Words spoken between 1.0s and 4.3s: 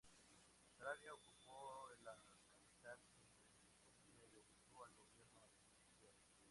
ocupó la capital sin resistencia y